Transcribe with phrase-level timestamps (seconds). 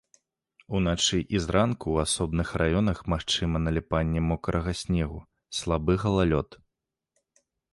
[0.77, 5.19] Уначы і зранку ў асобных раёнах магчыма наліпанне мокрага снегу,
[5.59, 6.49] слабы галалёд.